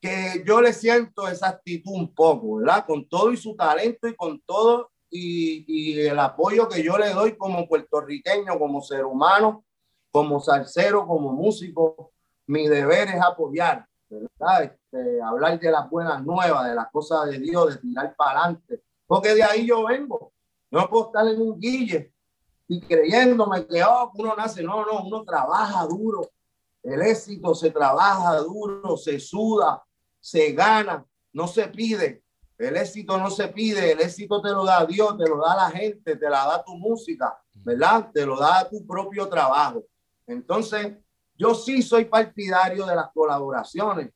[0.00, 2.84] que yo le siento esa actitud un poco, ¿verdad?
[2.84, 7.36] Con todo y su talento y con todo y, el apoyo que yo le doy
[7.36, 9.64] como puertorriqueño, como ser humano,
[10.10, 12.12] como salsero, como músico,
[12.46, 14.64] mi deber es apoyar, ¿verdad?
[14.64, 18.82] Este, hablar de las buenas nuevas, de las cosas de Dios, de tirar para adelante,
[19.06, 20.32] porque de ahí yo vengo.
[20.70, 22.12] No puedo estar en un guille
[22.66, 26.30] y creyéndome que oh, uno nace, no, no, uno trabaja duro.
[26.82, 29.82] El éxito se trabaja duro, se suda,
[30.20, 32.22] se gana, no se pide.
[32.58, 35.70] El éxito no se pide, el éxito te lo da Dios, te lo da la
[35.70, 38.10] gente, te la da tu música, ¿verdad?
[38.12, 39.84] Te lo da tu propio trabajo.
[40.26, 40.96] Entonces,
[41.36, 44.10] yo sí soy partidario de las colaboraciones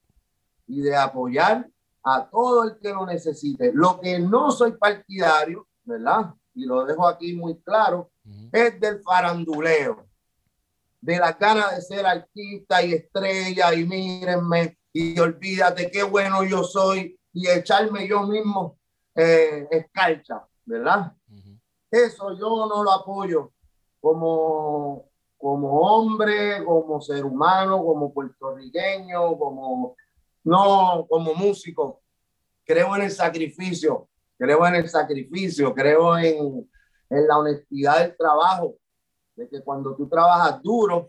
[0.66, 1.68] y de apoyar
[2.04, 3.72] a todo el que lo necesite.
[3.72, 6.34] Lo que no soy partidario, ¿verdad?
[6.54, 8.10] Y lo dejo aquí muy claro,
[8.52, 10.06] es del faranduleo,
[11.06, 16.64] de la gana de ser artista y estrella y mírenme y olvídate qué bueno yo
[16.64, 18.76] soy y echarme yo mismo
[19.14, 21.12] eh, escarcha, ¿verdad?
[21.88, 23.52] Eso yo no lo apoyo
[24.00, 29.94] como, como hombre, como ser humano, como puertorriqueño, como
[30.42, 32.02] no, como músico.
[32.64, 36.68] Creo en el sacrificio, creo en el sacrificio, creo en,
[37.10, 38.74] en la honestidad del trabajo,
[39.36, 41.06] de que cuando tú trabajas duro,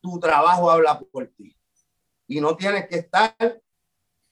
[0.00, 1.54] tu trabajo habla por ti.
[2.28, 3.36] Y no tienes que estar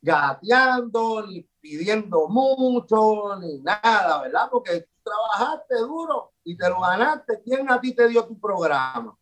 [0.00, 4.48] gateando, ni pidiendo mucho, ni nada, ¿verdad?
[4.50, 7.42] Porque tú trabajaste duro y te lo ganaste.
[7.42, 9.16] ¿Quién a ti te dio tu programa?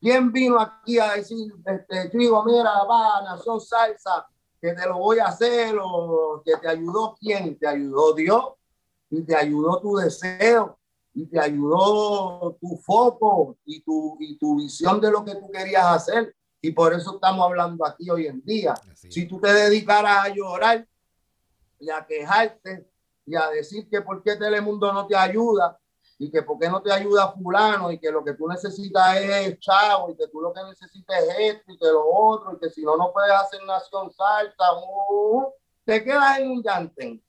[0.00, 4.26] ¿Quién vino aquí a decir, este, chico, mira, va, Nación Salsa,
[4.60, 7.58] que te lo voy a hacer, o que te ayudó quién?
[7.58, 8.44] Te ayudó Dios
[9.08, 10.78] y te ayudó tu deseo
[11.14, 15.86] y te ayudó tu foco y tu, y tu visión de lo que tú querías
[15.86, 16.34] hacer.
[16.60, 18.74] Y por eso estamos hablando aquí hoy en día.
[18.94, 20.86] Si tú te dedicaras a llorar
[21.78, 22.88] y a quejarte
[23.26, 25.78] y a decir que por qué Telemundo no te ayuda
[26.18, 29.58] y que por qué no te ayuda fulano y que lo que tú necesitas es
[29.60, 32.70] chavo y que tú lo que necesitas es esto y que lo otro y que
[32.70, 35.52] si no, no puedes hacer nación salta, uh,
[35.84, 37.22] te quedas en un llantén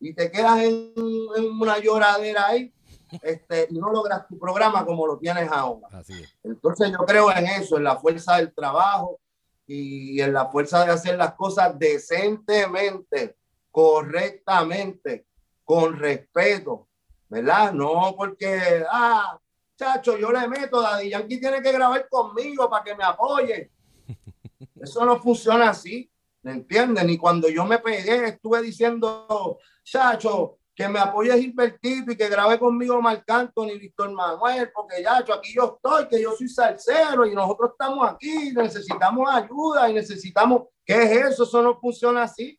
[0.00, 0.92] y te quedas en,
[1.36, 2.72] en una lloradera ahí
[3.22, 5.88] este, no logras tu programa como lo tienes ahora.
[5.92, 6.36] Así es.
[6.42, 9.20] Entonces yo creo en eso, en la fuerza del trabajo
[9.66, 13.36] y en la fuerza de hacer las cosas decentemente,
[13.70, 15.26] correctamente,
[15.64, 16.88] con respeto,
[17.28, 17.72] ¿verdad?
[17.72, 19.38] No porque, ah,
[19.76, 23.70] chacho, yo le meto, Daddy Yankee tiene que grabar conmigo para que me apoye.
[24.80, 26.10] Eso no funciona así,
[26.42, 27.08] ¿me entienden?
[27.10, 32.58] Y cuando yo me pegué, estuve diciendo, chacho, que me apoye Gilbertito y que grabe
[32.58, 37.26] conmigo Marc Anthony, Víctor Manuel, porque ya, yo aquí yo estoy, que yo soy salsero
[37.26, 41.44] y nosotros estamos aquí, necesitamos ayuda y necesitamos, ¿qué es eso?
[41.44, 42.58] Eso no funciona así.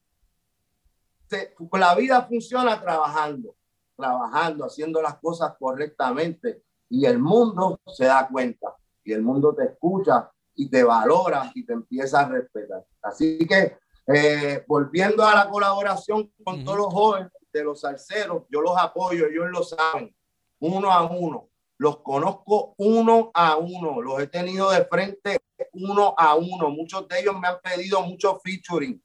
[1.72, 3.56] La vida funciona trabajando,
[3.98, 9.66] trabajando, haciendo las cosas correctamente y el mundo se da cuenta y el mundo te
[9.66, 12.86] escucha y te valora y te empieza a respetar.
[13.02, 16.64] Así que, eh, volviendo a la colaboración con Ujú.
[16.66, 20.14] todos los jóvenes de los salseros, yo los apoyo, ellos lo saben,
[20.60, 21.50] uno a uno.
[21.78, 25.40] Los conozco uno a uno, los he tenido de frente
[25.74, 26.70] uno a uno.
[26.70, 29.02] Muchos de ellos me han pedido mucho featuring,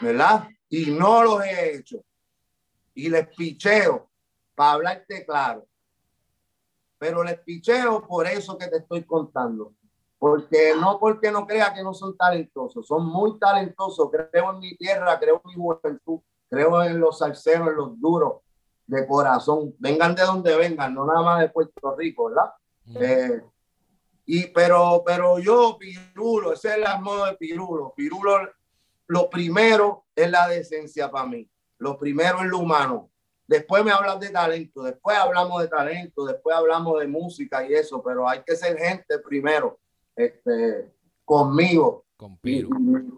[0.00, 0.48] ¿verdad?
[0.68, 2.02] Y no los he hecho.
[2.94, 4.08] Y les picheo,
[4.54, 5.66] para hablarte claro.
[6.98, 9.74] Pero les picheo por eso que te estoy contando.
[10.18, 14.10] Porque no porque no crea que no son talentosos, son muy talentosos.
[14.10, 16.20] Creo en mi tierra, creo en mi juventud,
[16.50, 18.42] creo en los salseros, en los duros
[18.86, 19.74] de corazón.
[19.78, 22.50] Vengan de donde vengan, no nada más de Puerto Rico, ¿verdad?
[22.96, 23.40] Eh,
[24.26, 27.94] y pero, pero yo, Pirulo, ese es el modo de Pirulo.
[27.96, 28.50] Pirulo,
[29.06, 31.48] lo primero es la decencia para mí.
[31.78, 33.10] Lo primero es lo humano.
[33.46, 38.00] Después me hablas de talento, después hablamos de talento, después hablamos de música y eso,
[38.00, 39.80] pero hay que ser gente primero,
[40.14, 40.92] este,
[41.24, 42.68] conmigo Con Piru.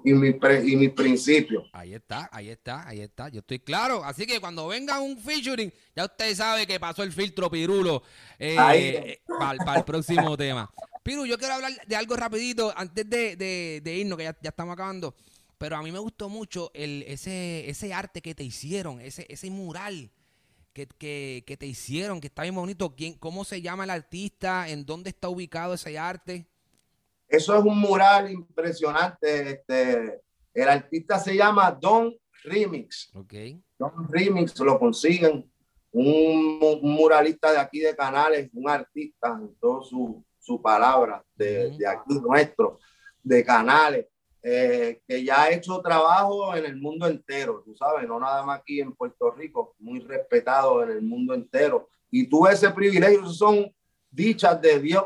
[0.04, 1.68] y, y mi, pre- y mis principios.
[1.72, 3.28] Ahí está, ahí está, ahí está.
[3.30, 4.04] Yo estoy claro.
[4.04, 8.04] Así que cuando venga un featuring, ya usted sabe que pasó el filtro Pirulo
[8.58, 9.18] Ahí.
[9.26, 10.70] para el próximo tema.
[11.02, 14.50] Piru, yo quiero hablar de algo rapidito antes de, de- de irnos, que ya, ya
[14.50, 15.16] estamos acabando.
[15.58, 19.50] Pero a mí me gustó mucho el, ese, ese arte que te hicieron, ese, ese
[19.50, 20.12] mural
[20.72, 22.94] que, que- que te hicieron, que está bien bonito.
[22.94, 24.68] ¿Quién, ¿Cómo se llama el artista?
[24.68, 26.46] ¿En dónde está ubicado ese arte?
[27.32, 29.52] Eso es un mural impresionante.
[29.52, 30.20] Este,
[30.52, 32.14] el artista se llama Don
[32.44, 33.10] Remix.
[33.14, 33.32] Ok.
[33.78, 35.50] Don Remix lo consiguen.
[35.92, 41.86] un, muralista de aquí de Canales, un artista en todo su, su palabra de, de,
[41.86, 42.80] aquí nuestro,
[43.22, 44.06] de Canales,
[44.42, 48.60] eh, que ya ha hecho trabajo en el mundo entero, tú sabes, no nada más
[48.60, 51.88] aquí en Puerto Rico, muy respetado en el mundo entero.
[52.10, 53.74] Y tuve ese privilegio, son
[54.10, 55.04] dichas de Dios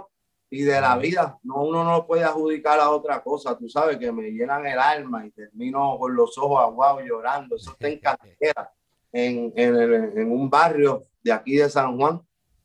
[0.50, 1.38] y de la vida.
[1.42, 3.56] No, uno no puede adjudicar a otra cosa.
[3.56, 7.56] Tú sabes que me llenan el alma y termino con los ojos aguados llorando.
[7.56, 8.72] Eso está en cantera,
[9.12, 12.20] en, en, en, un barrio de aquí de San Juan,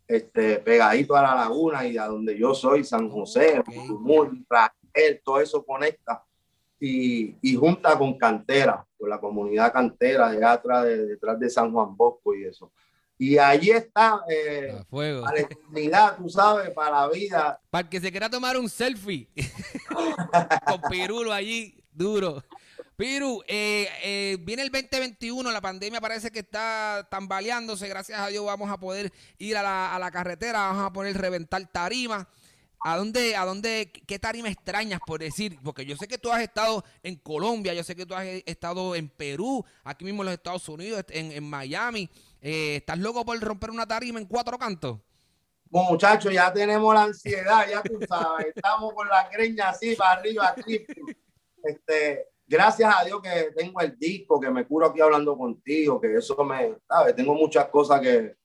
[0.07, 5.21] este, pegadito a la laguna y a donde yo soy, San José, okay.
[5.23, 6.23] todo eso conecta.
[6.83, 11.71] Y, y, junta con cantera, con la comunidad cantera de atrás, de, detrás de San
[11.71, 12.71] Juan Bosco y eso.
[13.21, 15.23] Y allí está eh, a fuego.
[15.23, 17.61] la eternidad, tú sabes, para la vida.
[17.69, 19.27] Para que se quiera tomar un selfie
[20.65, 22.43] con Pirulo allí, duro.
[22.95, 28.43] Piru, eh, eh, viene el 2021, la pandemia parece que está tambaleándose, gracias a Dios
[28.43, 32.27] vamos a poder ir a la, a la carretera, vamos a poder reventar tarima.
[32.83, 35.59] ¿A dónde, a dónde, qué tarima extrañas por decir?
[35.63, 38.95] Porque yo sé que tú has estado en Colombia, yo sé que tú has estado
[38.95, 42.09] en Perú, aquí mismo en los Estados Unidos, en, en Miami.
[42.41, 44.99] Eh, ¿Estás loco por romper una tarima en cuatro cantos?
[45.69, 50.49] Muchachos, ya tenemos la ansiedad, ya tú sabes, estamos con la greña así para arriba,
[50.49, 50.85] aquí.
[51.63, 56.15] Este, gracias a Dios que tengo el disco, que me curo aquí hablando contigo, que
[56.15, 57.15] eso me, ¿sabes?
[57.15, 58.35] Tengo muchas cosas que,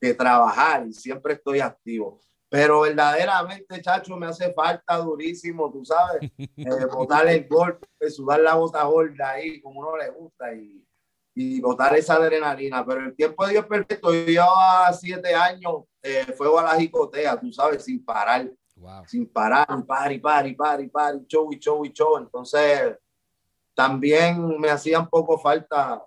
[0.00, 2.20] que trabajar y siempre estoy activo.
[2.48, 8.54] Pero verdaderamente, chacho, me hace falta durísimo, tú sabes, eh, botar el golpe, sudar la
[8.54, 10.84] bota gorda ahí, como uno le gusta y
[11.40, 12.84] y botar esa adrenalina.
[12.84, 17.40] Pero el tiempo de Dios perfecto, yo llevaba siete años, eh, fuego a la jicotea,
[17.40, 18.50] tú sabes, sin parar.
[19.06, 22.18] Sin parar, par y par y par y par, show y show y show.
[22.18, 22.96] Entonces,
[23.74, 26.02] también me hacía un poco falta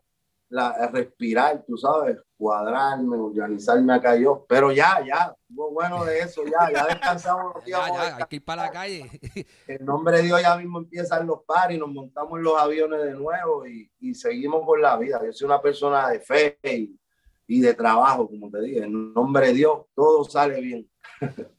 [0.50, 4.46] la, respirar, tú sabes, cuadrarme, organizarme acá yo.
[4.48, 7.56] Pero ya, ya, bueno de eso, ya, ya descansamos.
[7.66, 9.10] ya, ya, hay que ir para la calle.
[9.68, 13.66] El nombre de Dios ya mismo empiezan los pares, nos montamos los aviones de nuevo
[13.68, 15.22] y, y, seguimos con la vida.
[15.26, 17.00] Yo soy una persona de fe y,
[17.48, 18.84] y de trabajo, como te dije.
[18.84, 20.90] En nombre de Dios, todo sale bien.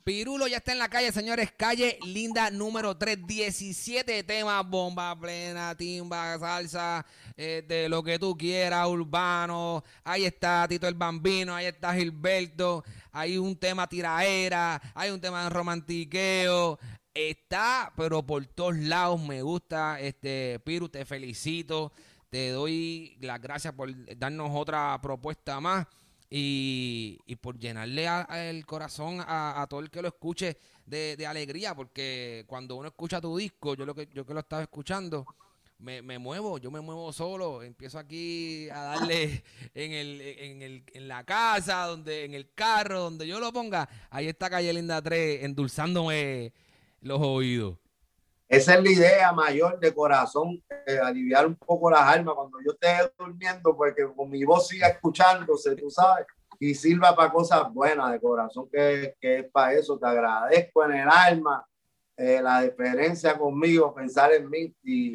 [0.04, 1.52] Pirulo ya está en la calle, señores.
[1.56, 3.26] Calle Linda número 3.
[3.26, 7.04] 17 temas, bomba plena, timba, salsa,
[7.36, 9.82] eh, de lo que tú quieras, urbano.
[10.02, 12.84] Ahí está Tito el Bambino, ahí está Gilberto.
[13.12, 16.78] Hay un tema tiraera, hay un tema de romantiqueo.
[17.14, 20.00] Está, pero por todos lados me gusta.
[20.00, 21.92] Este, Piru, te felicito.
[22.34, 25.86] Te doy las gracias por darnos otra propuesta más
[26.28, 28.08] y, por llenarle
[28.50, 33.36] el corazón a, todo el que lo escuche de, alegría, porque cuando uno escucha tu
[33.36, 35.24] disco, yo lo que yo que lo estaba escuchando,
[35.78, 41.06] me, muevo, yo me muevo solo, empiezo aquí a darle en, el, en, el, en
[41.06, 45.44] la casa, donde en el carro, donde yo lo ponga, ahí está Calle Linda 3
[45.44, 46.52] endulzándome
[47.00, 47.83] los oídos.
[48.54, 52.70] Esa es la idea mayor de corazón, eh, aliviar un poco las almas cuando yo
[52.70, 56.26] esté durmiendo, porque con mi voz siga escuchándose, tú sabes,
[56.60, 59.98] y sirva para cosas buenas de corazón, que, que es para eso.
[59.98, 61.66] Te agradezco en el alma
[62.16, 65.14] eh, la diferencia conmigo, pensar en mí y,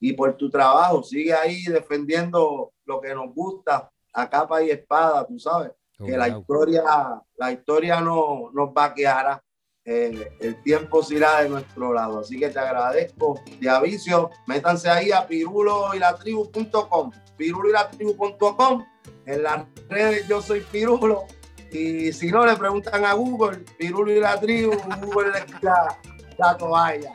[0.00, 1.04] y por tu trabajo.
[1.04, 5.70] Sigue ahí defendiendo lo que nos gusta a capa y espada, tú sabes,
[6.04, 6.82] que la historia,
[7.36, 9.40] la historia no nos vaqueará
[9.84, 12.20] el tiempo se irá de nuestro lado.
[12.20, 17.72] Así que te agradezco, te aviso, métanse ahí a pirulo y la tribu.com, pirulo y
[17.72, 18.84] la tribu.com.
[19.26, 21.24] En las redes yo soy Pirulo.
[21.70, 25.44] Y si no le preguntan a Google, Pirulo y la tribu, Google les
[26.38, 27.12] la toalla.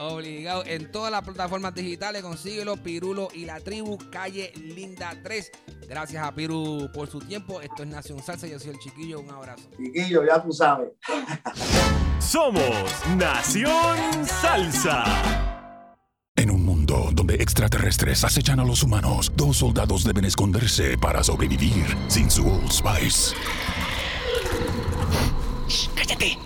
[0.00, 0.64] Obligado.
[0.66, 5.52] En todas las plataformas digitales, consíguelo, Pirulo y la tribu, calle Linda 3.
[5.88, 7.60] Gracias a Piru por su tiempo.
[7.60, 8.46] Esto es Nación Salsa.
[8.46, 9.20] Yo soy el chiquillo.
[9.20, 9.64] Un abrazo.
[9.76, 10.88] Chiquillo, ya tú sabes.
[12.18, 12.62] Somos
[13.16, 15.04] Nación Salsa.
[16.36, 21.96] En un mundo donde extraterrestres acechan a los humanos, dos soldados deben esconderse para sobrevivir
[22.08, 23.36] sin su Old Spice.
[25.94, 26.36] ¡Cállate!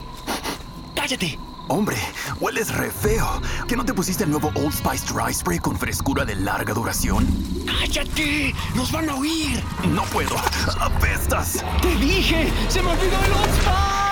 [0.95, 1.39] ¡Cállate!
[1.69, 1.97] Hombre,
[2.41, 3.43] hueles re feo.
[3.67, 7.27] ¿Que no te pusiste el nuevo Old Spice Dry Spray con frescura de larga duración?
[7.67, 8.55] ¡Cállate!
[8.75, 9.63] ¡Nos van a oír!
[9.91, 10.37] No puedo.
[10.81, 11.63] ¡Apestas!
[11.83, 12.51] ¡Te dije!
[12.69, 14.08] ¡Se me olvidó el Old Spice!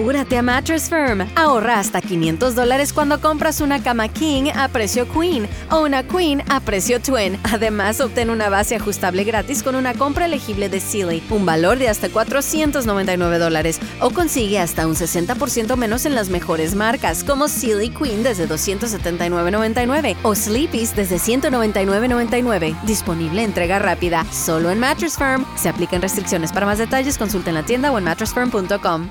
[0.00, 1.28] Apúrate a Mattress Firm.
[1.36, 6.42] Ahorra hasta 500 dólares cuando compras una cama King a precio Queen o una Queen
[6.48, 7.38] a precio Twin.
[7.42, 11.90] Además, obtén una base ajustable gratis con una compra elegible de Sealy, un valor de
[11.90, 17.90] hasta 499 dólares, o consigue hasta un 60% menos en las mejores marcas, como Sealy
[17.90, 22.74] Queen desde 279.99 o Sleepy's desde 199.99.
[22.84, 25.44] Disponible entrega rápida, solo en Mattress Firm.
[25.56, 26.52] Se aplican restricciones.
[26.52, 29.10] Para más detalles, consulta en la tienda o en mattressfirm.com.